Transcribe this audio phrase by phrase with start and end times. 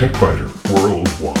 [0.00, 1.36] Worldwide.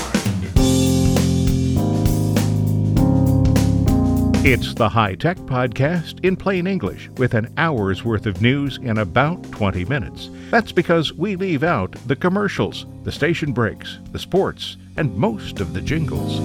[4.44, 8.98] It's the High Tech Podcast in plain English with an hour's worth of news in
[8.98, 10.28] about 20 minutes.
[10.50, 15.72] That's because we leave out the commercials, the station breaks, the sports, and most of
[15.72, 16.38] the jingles.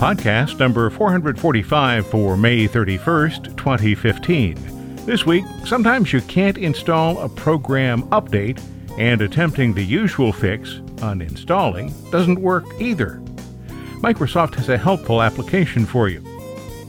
[0.00, 4.71] Podcast number 445 for May 31st, 2015.
[5.04, 8.62] This week, sometimes you can't install a program update,
[8.98, 13.20] and attempting the usual fix, uninstalling, doesn't work either.
[14.00, 16.20] Microsoft has a helpful application for you.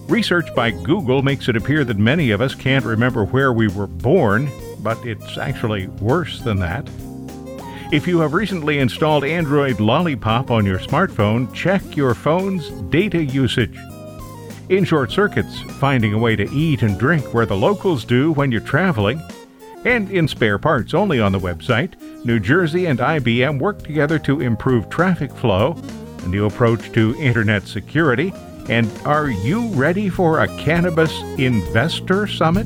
[0.07, 3.87] Research by Google makes it appear that many of us can't remember where we were
[3.87, 4.47] born,
[4.83, 6.87] but it's actually worse than that.
[7.91, 13.77] If you have recently installed Android Lollipop on your smartphone, check your phone's data usage.
[14.73, 18.51] In short circuits, finding a way to eat and drink where the locals do when
[18.51, 19.21] you're traveling.
[19.85, 21.93] And in spare parts only on the website,
[22.25, 25.79] New Jersey and IBM work together to improve traffic flow,
[26.23, 28.33] a new approach to internet security,
[28.67, 32.65] and are you ready for a cannabis investor summit?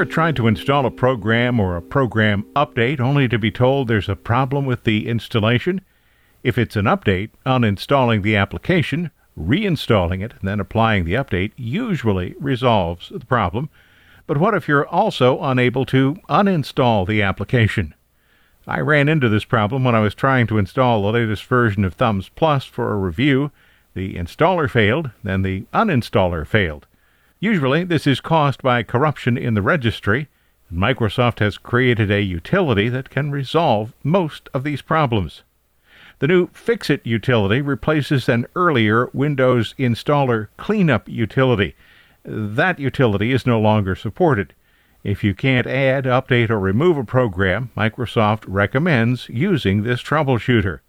[0.00, 4.08] Ever tried to install a program or a program update only to be told there's
[4.08, 5.78] a problem with the installation?
[6.42, 12.34] If it's an update, uninstalling the application, reinstalling it, and then applying the update usually
[12.40, 13.68] resolves the problem.
[14.26, 17.92] But what if you're also unable to uninstall the application?
[18.66, 21.92] I ran into this problem when I was trying to install the latest version of
[21.92, 23.52] Thumbs Plus for a review.
[23.92, 26.86] The installer failed, then the uninstaller failed.
[27.40, 30.28] Usually, this is caused by corruption in the registry,
[30.68, 35.42] and Microsoft has created a utility that can resolve most of these problems.
[36.18, 41.74] The new Fixit utility replaces an earlier Windows installer cleanup utility.
[42.24, 44.52] That utility is no longer supported.
[45.02, 50.80] If you can't add, update, or remove a program, Microsoft recommends using this troubleshooter.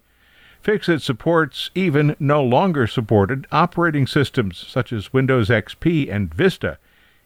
[0.62, 6.78] Fixit supports even no longer supported operating systems such as Windows XP and Vista.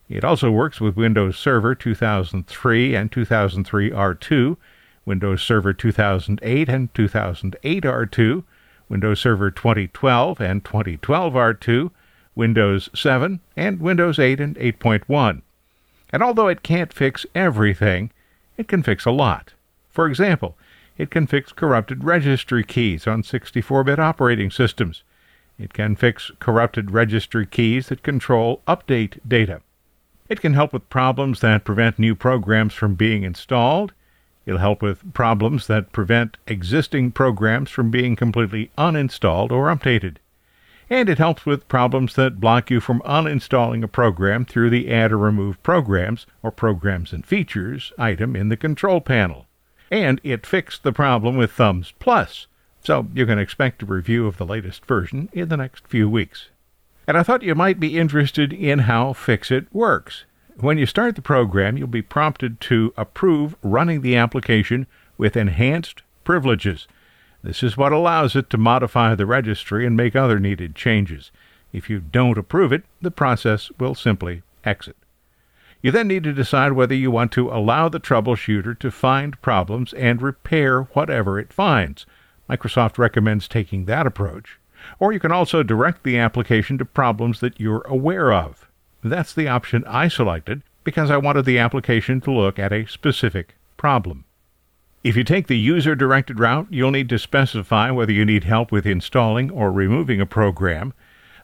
[0.08, 4.56] It also works with Windows Server 2003 and 2003 R2,
[5.04, 8.44] Windows Server 2008 and 2008 R2,
[8.88, 11.91] Windows Server 2012 and 2012 R2,
[12.34, 15.42] Windows 7, and Windows 8 and 8.1.
[16.10, 18.10] And although it can't fix everything,
[18.56, 19.53] it can fix a lot.
[19.91, 20.56] For example,
[20.99, 25.03] it can fix corrupted registry keys on 64 bit operating systems.
[25.59, 29.61] It can fix corrupted registry keys that control update data.
[30.29, 33.93] It can help with problems that prevent new programs from being installed.
[34.47, 40.17] It'll help with problems that prevent existing programs from being completely uninstalled or updated.
[40.89, 45.13] And it helps with problems that block you from uninstalling a program through the Add
[45.13, 49.46] or Remove Programs or Programs and Features item in the control panel
[49.91, 52.47] and it fixed the problem with Thumbs Plus,
[52.82, 56.48] so you can expect a review of the latest version in the next few weeks.
[57.06, 60.24] And I thought you might be interested in how Fixit works.
[60.58, 64.86] When you start the program, you'll be prompted to approve running the application
[65.19, 66.88] with enhanced privileges.
[67.42, 71.30] This is what allows it to modify the registry and make other needed changes.
[71.72, 74.97] If you don't approve it, the process will simply exit.
[75.86, 79.92] You then need to decide whether you want to allow the troubleshooter to find problems
[79.92, 82.06] and repair whatever it finds.
[82.50, 84.58] Microsoft recommends taking that approach.
[84.98, 88.69] Or you can also direct the application to problems that you're aware of.
[89.04, 93.54] That's the option I selected because I wanted the application to look at a specific
[93.76, 94.24] problem.
[95.04, 98.72] If you take the user directed route, you'll need to specify whether you need help
[98.72, 100.94] with installing or removing a program.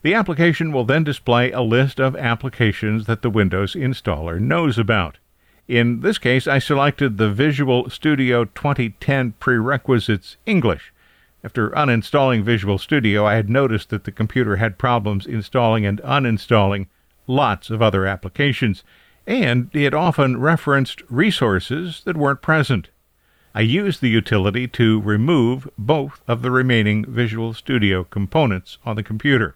[0.02, 5.18] The application will then display a list of applications that the Windows installer knows about.
[5.68, 10.92] In this case, I selected the Visual Studio 2010 Prerequisites English.
[11.44, 16.88] After uninstalling Visual Studio, I had noticed that the computer had problems installing and uninstalling
[17.28, 18.82] lots of other applications,
[19.24, 22.90] and it often referenced resources that weren't present.
[23.54, 29.04] I used the utility to remove both of the remaining Visual Studio components on the
[29.04, 29.54] computer.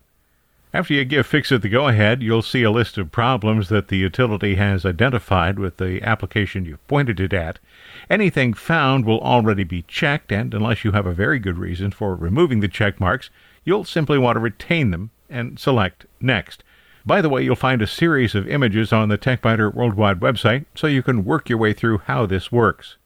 [0.77, 3.97] After you give Fixit the go ahead, you'll see a list of problems that the
[3.97, 7.59] utility has identified with the application you've pointed it at.
[8.11, 12.15] Anything found will already be checked, and unless you have a very good reason for
[12.15, 13.31] removing the check marks,
[13.65, 16.63] you'll simply want to retain them and select Next.
[17.07, 20.87] By the way, you'll find a series of images on the TechByter Worldwide website so
[20.87, 22.99] you can work your way through how this works.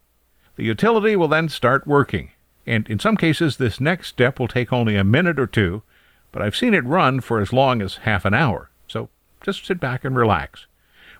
[0.56, 2.32] The utility will then start working.
[2.66, 5.84] And in some cases, this next step will take only a minute or two,
[6.32, 8.70] but I've seen it run for as long as half an hour.
[8.88, 9.08] So
[9.40, 10.66] just sit back and relax.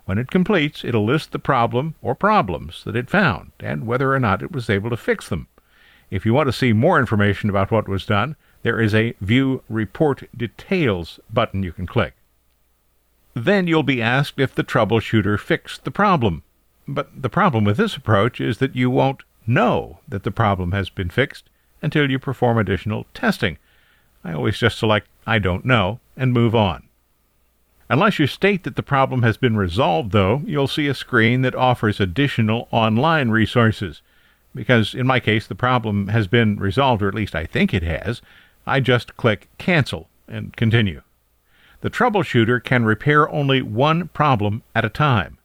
[0.05, 4.19] When it completes, it'll list the problem or problems that it found and whether or
[4.19, 5.47] not it was able to fix them.
[6.09, 9.63] If you want to see more information about what was done, there is a View
[9.69, 12.13] Report Details button you can click.
[13.33, 16.43] Then you'll be asked if the troubleshooter fixed the problem.
[16.87, 20.89] But the problem with this approach is that you won't know that the problem has
[20.89, 21.49] been fixed
[21.81, 23.57] until you perform additional testing.
[24.23, 26.87] I always just select I don't know and move on.
[27.89, 31.55] Unless you state that the problem has been resolved, though, you'll see a screen that
[31.55, 34.01] offers additional online resources.
[34.55, 37.83] Because in my case, the problem has been resolved, or at least I think it
[37.83, 38.21] has,
[38.65, 41.01] I just click Cancel and continue.
[41.81, 45.37] The troubleshooter can repair only one problem at a time.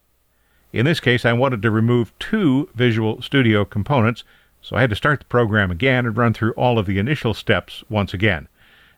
[0.71, 4.23] In this case, I wanted to remove two Visual Studio components,
[4.61, 7.33] so I had to start the program again and run through all of the initial
[7.33, 8.47] steps once again.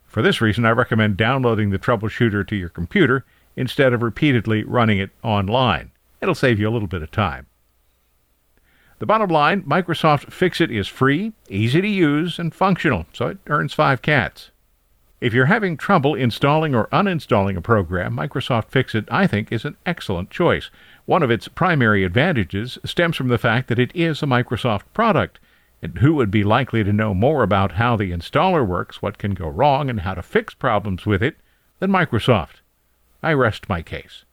[0.10, 3.26] For this reason, I recommend downloading the troubleshooter to your computer
[3.56, 5.92] instead of repeatedly running it online.
[6.20, 7.46] It'll save you a little bit of time.
[8.98, 13.74] The bottom line Microsoft Fixit is free, easy to use, and functional, so it earns
[13.74, 14.50] five cats.
[15.22, 19.78] If you're having trouble installing or uninstalling a program, Microsoft Fixit, I think, is an
[19.86, 20.70] excellent choice.
[21.06, 25.40] One of its primary advantages stems from the fact that it is a Microsoft product.
[25.82, 29.34] And who would be likely to know more about how the installer works, what can
[29.34, 31.38] go wrong, and how to fix problems with it
[31.80, 32.62] than Microsoft?
[33.24, 34.26] I rest my case.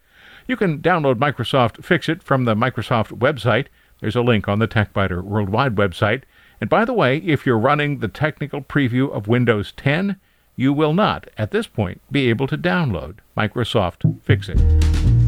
[0.46, 3.66] You can download Microsoft Fix It from the Microsoft website.
[4.00, 6.22] There's a link on the TechByter Worldwide website.
[6.60, 10.16] And by the way, if you're running the technical preview of Windows 10,
[10.54, 15.25] you will not, at this point, be able to download Microsoft Fixit.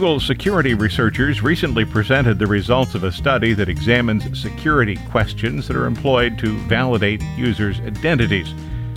[0.00, 5.76] Google security researchers recently presented the results of a study that examines security questions that
[5.76, 8.54] are employed to validate users' identities.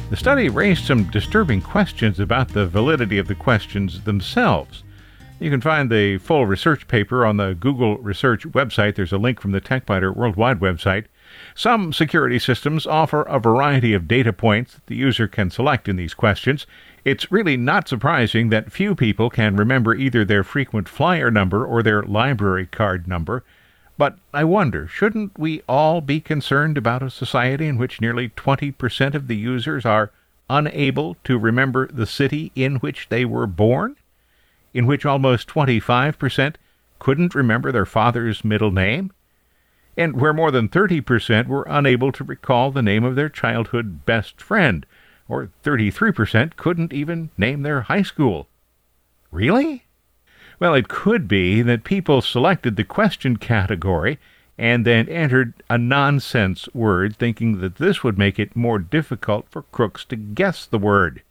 [0.10, 4.86] The study raised some disturbing questions about the validity of the questions themselves.
[5.42, 8.96] You can find the full research paper on the Google Research website.
[8.96, 11.08] There's a link from the TechByter Worldwide website.
[11.56, 15.98] Some security systems offer a variety of data points that the user can select in
[15.98, 16.66] these questions.
[17.06, 21.84] It's really not surprising that few people can remember either their frequent flyer number or
[21.84, 23.44] their library card number.
[23.98, 29.14] But I wonder, shouldn't we all be concerned about a society in which nearly 20%
[29.14, 30.12] of the users are
[30.50, 33.96] unable to remember the city in which they were born?
[34.74, 36.56] In which almost 25%
[36.98, 39.12] couldn't remember their father's middle name?
[39.96, 44.42] And where more than 30% were unable to recall the name of their childhood best
[44.42, 44.86] friend?
[45.28, 48.48] or 33% couldn't even name their high school.
[49.32, 49.86] Really?
[50.60, 54.20] Well, it could be that people selected the question category
[54.58, 59.64] and then entered a nonsense word thinking that this would make it more difficult for
[59.64, 61.24] crooks to guess the word.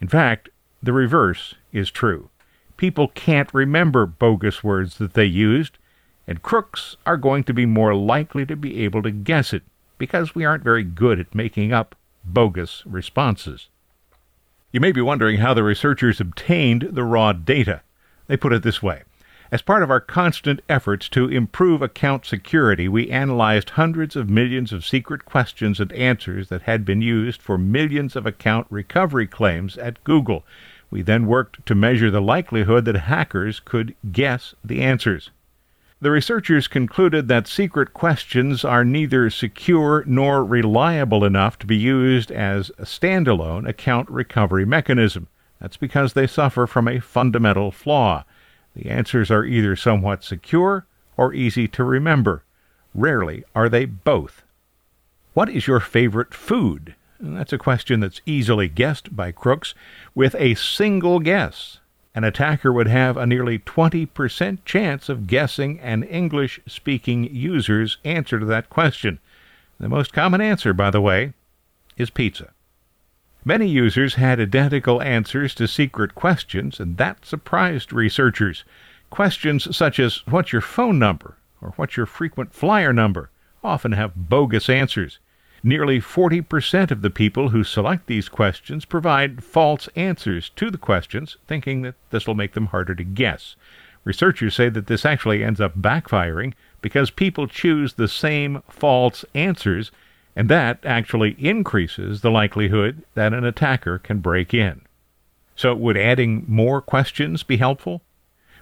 [0.00, 0.48] In fact,
[0.82, 2.30] the reverse is true.
[2.76, 5.78] People can't remember bogus words that they used,
[6.26, 9.62] and crooks are going to be more likely to be able to guess it
[9.98, 13.68] because we aren't very good at making up bogus responses.
[14.72, 17.82] You may be wondering how the researchers obtained the raw data.
[18.26, 19.02] They put it this way.
[19.52, 24.72] As part of our constant efforts to improve account security, we analyzed hundreds of millions
[24.72, 29.78] of secret questions and answers that had been used for millions of account recovery claims
[29.78, 30.44] at Google.
[30.90, 35.30] We then worked to measure the likelihood that hackers could guess the answers.
[35.98, 42.30] The researchers concluded that secret questions are neither secure nor reliable enough to be used
[42.30, 45.28] as a standalone account recovery mechanism.
[45.58, 48.24] That's because they suffer from a fundamental flaw.
[48.74, 50.86] The answers are either somewhat secure
[51.16, 52.44] or easy to remember.
[52.94, 54.42] Rarely are they both.
[55.32, 56.94] What is your favorite food?
[57.18, 59.74] That's a question that's easily guessed by crooks
[60.14, 61.80] with a single guess
[62.16, 68.40] an attacker would have a nearly 20% chance of guessing an English speaking user's answer
[68.40, 69.18] to that question.
[69.78, 71.34] The most common answer, by the way,
[71.98, 72.54] is pizza.
[73.44, 78.64] Many users had identical answers to secret questions, and that surprised researchers.
[79.10, 81.36] Questions such as, What's your phone number?
[81.60, 83.30] or What's your frequent flyer number?
[83.62, 85.18] often have bogus answers.
[85.62, 91.36] Nearly 40% of the people who select these questions provide false answers to the questions,
[91.46, 93.56] thinking that this will make them harder to guess.
[94.04, 99.90] Researchers say that this actually ends up backfiring because people choose the same false answers,
[100.36, 104.82] and that actually increases the likelihood that an attacker can break in.
[105.56, 108.02] So, would adding more questions be helpful?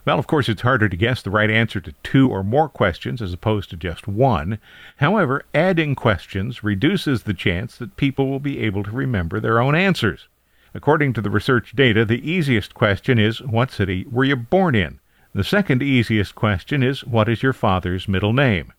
[0.04, 3.22] Well, of course, it's harder to guess the right answer to two or more questions
[3.22, 4.58] as opposed to just one.
[4.98, 9.74] However, adding questions reduces the chance that people will be able to remember their own
[9.74, 10.28] answers.
[10.74, 15.00] According to the research data, the easiest question is, What city were you born in?
[15.32, 18.72] The second easiest question is, What is your father's middle name?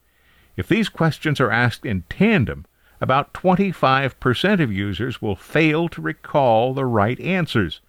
[0.56, 2.66] If these questions are asked in tandem,
[3.02, 7.82] about 25% of users will fail to recall the right answers.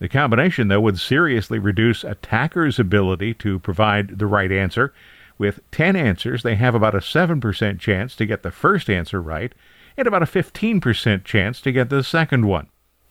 [0.00, 4.92] The combination, though, would seriously reduce attackers' ability to provide the right answer.
[5.38, 9.52] With 10 answers, they have about a 7% chance to get the first answer right,
[9.96, 12.68] and about a 15% chance to get the second one.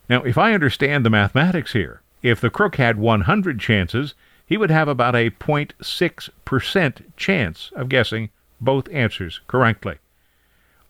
[0.08, 4.14] Now, if I understand the mathematics here, if the crook had 100 chances,
[4.46, 9.96] he would have about a 0.6% chance of guessing both answers correctly.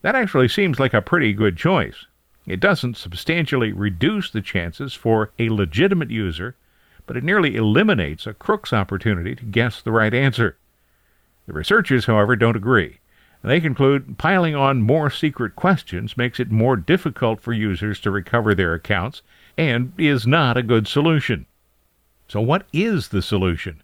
[0.03, 2.07] That actually seems like a pretty good choice.
[2.47, 6.57] It doesn't substantially reduce the chances for a legitimate user,
[7.07, 10.57] but it nearly eliminates a crook's opportunity to guess the right answer.
[11.47, 12.99] The researchers, however, don't agree.
[13.43, 18.55] They conclude piling on more secret questions makes it more difficult for users to recover
[18.55, 19.23] their accounts
[19.59, 21.45] and is not a good solution.
[22.27, 23.83] So, what is the solution?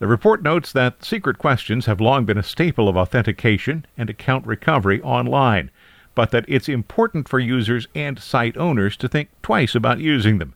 [0.00, 4.46] The report notes that secret questions have long been a staple of authentication and account
[4.46, 5.70] recovery online,
[6.18, 10.52] but that it's important for users and site owners to think twice about using them.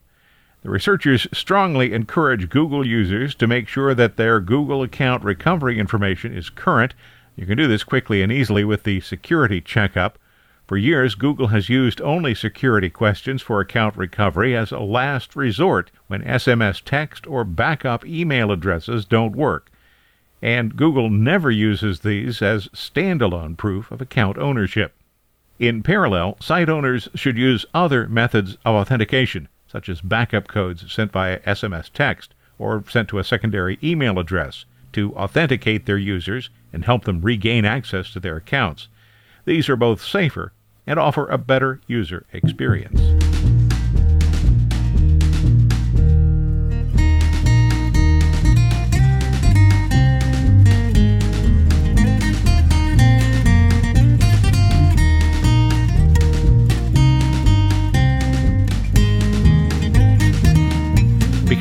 [0.61, 6.35] The researchers strongly encourage Google users to make sure that their Google account recovery information
[6.35, 6.93] is current.
[7.37, 10.19] You can do this quickly and easily with the security checkup.
[10.67, 15.91] For years, Google has used only security questions for account recovery as a last resort
[16.07, 19.71] when SMS text or backup email addresses don't work.
[20.41, 24.93] And Google never uses these as standalone proof of account ownership.
[25.63, 31.13] In parallel, site owners should use other methods of authentication, such as backup codes sent
[31.13, 36.83] via SMS text or sent to a secondary email address, to authenticate their users and
[36.83, 38.89] help them regain access to their accounts.
[39.45, 40.51] These are both safer
[40.85, 43.32] and offer a better user experience.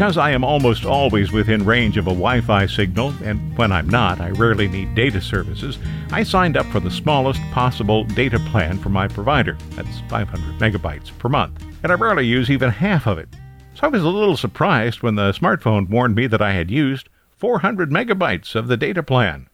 [0.03, 3.89] Because I am almost always within range of a Wi Fi signal, and when I'm
[3.89, 5.79] not, I rarely need data services,
[6.11, 9.57] I signed up for the smallest possible data plan for my provider.
[9.77, 11.65] That's 500 megabytes per month.
[11.85, 13.29] And I rarely use even half of it.
[13.75, 17.09] So I was a little surprised when the smartphone warned me that I had used
[17.37, 19.49] 400 megabytes of the data plan.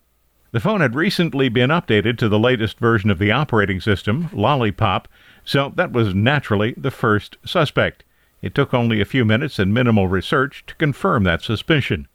[0.49, 5.07] The phone had recently been updated to the latest version of the operating system, Lollipop,
[5.43, 8.03] so that was naturally the first suspect.
[8.41, 12.07] It took only a few minutes and minimal research to confirm that suspicion.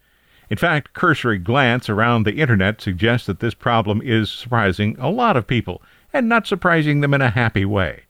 [0.51, 5.37] In fact, cursory glance around the internet suggests that this problem is surprising a lot
[5.37, 8.05] of people, and not surprising them in a happy way.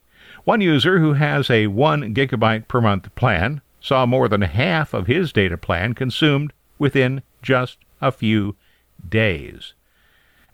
[0.45, 5.07] One user who has a 1 gigabyte per month plan saw more than half of
[5.07, 8.57] his data plan consumed within just a few
[9.09, 9.75] days.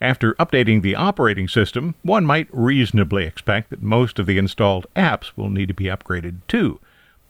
[0.01, 5.33] After updating the operating system, one might reasonably expect that most of the installed apps
[5.37, 6.81] will need to be upgraded too.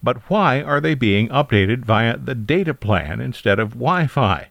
[0.03, 4.49] But why are they being updated via the data plan instead of Wi Fi?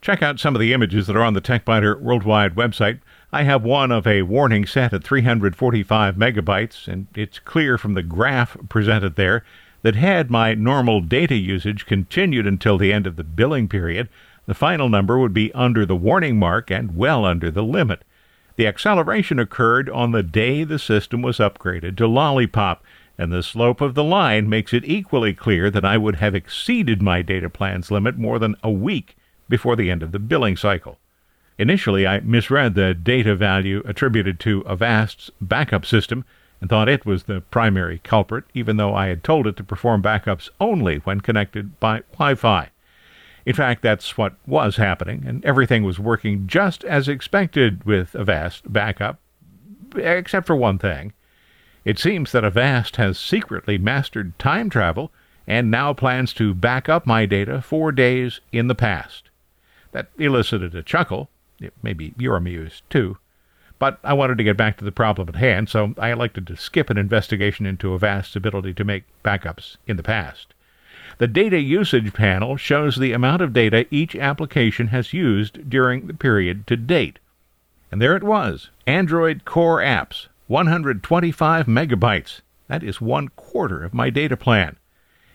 [0.00, 3.00] Check out some of the images that are on the TechByter Worldwide website.
[3.32, 8.02] I have one of a warning set at 345 megabytes, and it's clear from the
[8.02, 9.44] graph presented there
[9.82, 14.08] that had my normal data usage continued until the end of the billing period,
[14.46, 18.02] the final number would be under the warning mark and well under the limit.
[18.56, 22.82] The acceleration occurred on the day the system was upgraded to Lollipop,
[23.18, 27.02] and the slope of the line makes it equally clear that I would have exceeded
[27.02, 29.16] my data plan's limit more than a week
[29.48, 30.98] before the end of the billing cycle.
[31.58, 36.24] Initially, I misread the data value attributed to Avast's backup system
[36.60, 40.02] and thought it was the primary culprit, even though I had told it to perform
[40.02, 42.70] backups only when connected by Wi Fi.
[43.46, 48.72] In fact, that's what was happening, and everything was working just as expected with Avast
[48.72, 49.18] backup,
[49.96, 51.12] except for one thing.
[51.84, 55.10] It seems that Avast has secretly mastered time travel
[55.46, 59.30] and now plans to back up my data four days in the past.
[59.92, 61.30] That elicited a chuckle.
[61.82, 63.16] Maybe you're amused too.
[63.78, 66.56] But I wanted to get back to the problem at hand, so I elected to
[66.56, 70.52] skip an investigation into Avast's ability to make backups in the past.
[71.18, 76.14] The data usage panel shows the amount of data each application has used during the
[76.14, 77.18] period to date.
[77.90, 82.40] And there it was Android Core Apps, 125 megabytes.
[82.68, 84.76] That is one quarter of my data plan.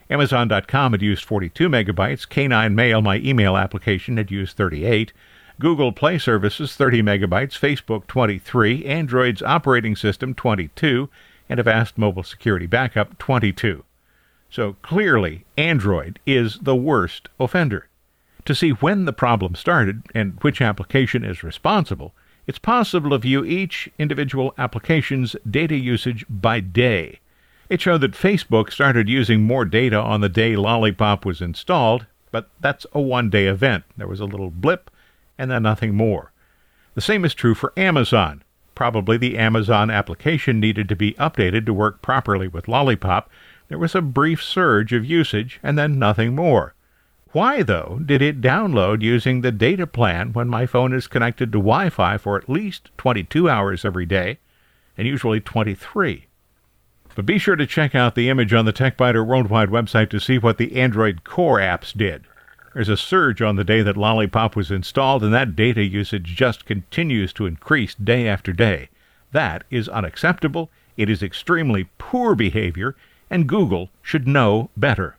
[0.09, 2.27] Amazon.com had used 42 megabytes.
[2.27, 5.13] K9 Mail, my email application, had used 38.
[5.59, 7.57] Google Play Services, 30 megabytes.
[7.57, 8.85] Facebook, 23.
[8.85, 11.09] Android's operating system, 22.
[11.47, 13.83] And Avast Mobile Security Backup, 22.
[14.49, 17.87] So clearly, Android is the worst offender.
[18.45, 22.13] To see when the problem started and which application is responsible,
[22.45, 27.19] it's possible to view each individual application's data usage by day.
[27.69, 32.49] It showed that Facebook started using more data on the day Lollipop was installed, but
[32.59, 33.85] that's a one day event.
[33.97, 34.91] There was a little blip
[35.37, 36.31] and then nothing more.
[36.95, 38.43] The same is true for Amazon.
[38.75, 43.29] Probably the Amazon application needed to be updated to work properly with Lollipop.
[43.69, 46.73] There was a brief surge of usage and then nothing more.
[47.33, 51.57] Why, though, did it download using the data plan when my phone is connected to
[51.57, 54.37] Wi Fi for at least 22 hours every day,
[54.95, 56.27] and usually 23?
[57.15, 60.37] But be sure to check out the image on the TechByter Worldwide website to see
[60.37, 62.25] what the Android Core apps did.
[62.75, 66.65] There's a surge on the day that Lollipop was installed, and that data usage just
[66.65, 68.89] continues to increase day after day.
[69.31, 70.69] That is unacceptable.
[70.97, 72.95] It is extremely poor behavior,
[73.31, 75.17] and Google should know better.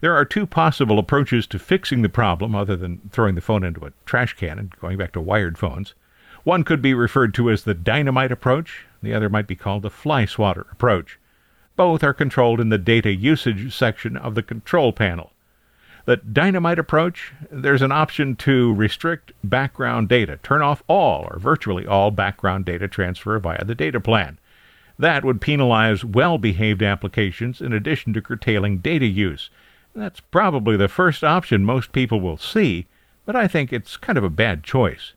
[0.00, 3.84] There are two possible approaches to fixing the problem other than throwing the phone into
[3.84, 5.94] a trash can and going back to wired phones.
[6.42, 9.90] One could be referred to as the dynamite approach, the other might be called the
[9.90, 11.18] fly swatter approach.
[11.76, 15.32] Both are controlled in the data usage section of the control panel.
[16.06, 21.86] The dynamite approach, there's an option to restrict background data, turn off all or virtually
[21.86, 24.38] all background data transfer via the data plan.
[24.98, 29.50] That would penalize well behaved applications in addition to curtailing data use.
[29.94, 32.86] That's probably the first option most people will see,
[33.26, 35.14] but I think it's kind of a bad choice.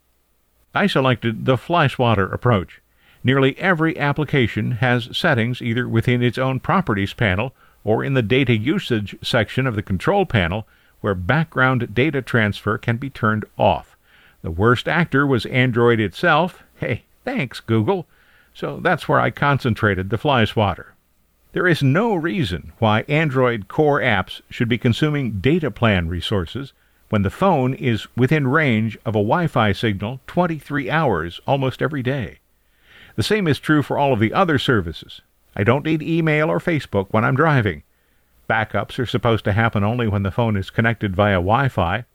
[0.74, 2.82] I selected the fly swatter approach.
[3.24, 8.56] Nearly every application has settings either within its own properties panel or in the data
[8.58, 10.68] usage section of the control panel
[11.02, 13.96] where background data transfer can be turned off.
[14.42, 16.64] The worst actor was Android itself.
[16.76, 18.08] Hey, thanks, Google.
[18.54, 20.93] So that's where I concentrated the fly swatter.
[21.54, 26.74] There is no reason why Android core apps should be consuming data plan resources
[27.10, 32.02] when the phone is within range of a Wi Fi signal 23 hours almost every
[32.02, 32.40] day.
[33.16, 35.22] The same is true for all of the other services.
[35.56, 37.84] I don't need email or Facebook when I'm driving.
[38.50, 42.06] Backups are supposed to happen only when the phone is connected via Wi Fi.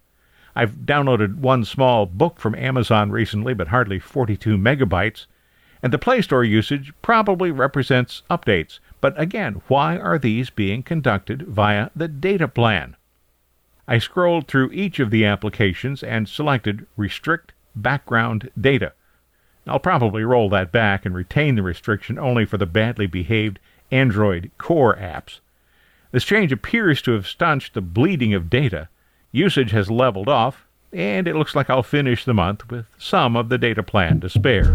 [0.56, 5.26] I've downloaded one small book from Amazon recently, but hardly 42 megabytes.
[5.80, 8.80] And the Play Store usage probably represents updates.
[9.00, 12.96] But again, why are these being conducted via the data plan?
[13.86, 18.92] I scrolled through each of the applications and selected Restrict Background Data.
[19.66, 23.58] I'll probably roll that back and retain the restriction only for the badly behaved
[23.90, 25.40] Android core apps.
[26.10, 28.88] This change appears to have staunched the bleeding of data.
[29.30, 33.50] Usage has leveled off, and it looks like I'll finish the month with some of
[33.50, 34.74] the data plan to spare.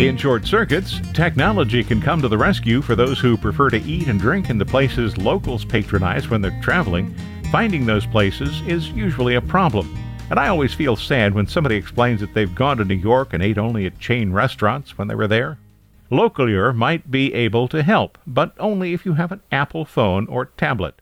[0.00, 4.08] In short circuits, technology can come to the rescue for those who prefer to eat
[4.08, 7.14] and drink in the places locals patronize when they're traveling.
[7.52, 9.94] Finding those places is usually a problem.
[10.30, 13.42] And I always feel sad when somebody explains that they've gone to New York and
[13.42, 15.58] ate only at chain restaurants when they were there.
[16.10, 20.46] Localeur might be able to help, but only if you have an Apple phone or
[20.46, 20.94] tablet.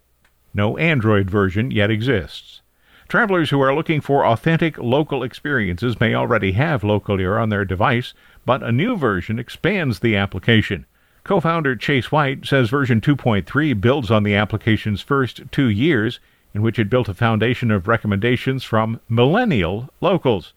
[0.52, 2.62] No Android version yet exists.
[3.09, 8.12] Travelers who are looking for authentic local experiences may already have Localeur on their device,
[8.44, 10.85] but a new version expands the application.
[11.25, 16.21] Co founder Chase White says version 2.3 builds on the application's first two years,
[16.53, 20.53] in which it built a foundation of recommendations from millennial locals.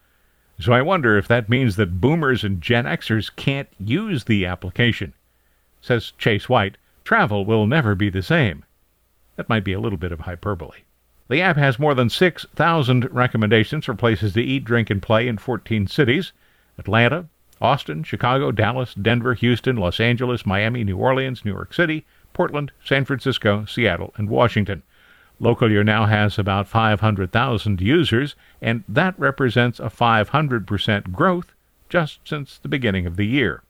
[0.60, 5.14] So I wonder if that means that boomers and Gen Xers can't use the application.
[5.80, 8.66] Says Chase White, travel will never be the same.
[9.38, 10.80] That might be a little bit of hyperbole.
[11.32, 15.38] The app has more than 6,000 recommendations for places to eat, drink, and play in
[15.38, 16.34] 14 cities
[16.78, 17.28] Atlanta,
[17.62, 23.06] Austin, Chicago, Dallas, Denver, Houston, Los Angeles, Miami, New Orleans, New York City, Portland, San
[23.06, 24.84] Francisco, Seattle, and Washington.
[25.39, 31.54] Localeur now has about 500,000 users, and that represents a 500% growth
[31.88, 33.63] just since the beginning of the year.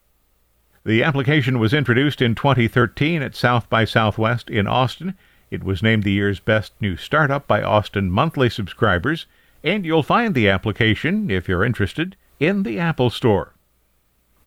[0.84, 5.14] The application was introduced in 2013 at South by Southwest in Austin.
[5.52, 9.26] It was named the year's best new startup by Austin monthly subscribers,
[9.62, 13.52] and you'll find the application, if you're interested, in the Apple Store.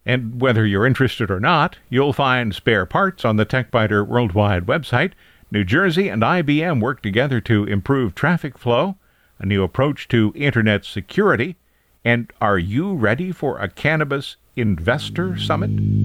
[0.04, 5.12] And whether you're interested or not, you'll find spare parts on the TechByter Worldwide website.
[5.52, 8.98] New Jersey and IBM work together to improve traffic flow,
[9.38, 11.56] a new approach to internet security,
[12.04, 16.05] and are you ready for a cannabis investor summit?